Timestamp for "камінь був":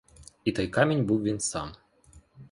0.67-1.23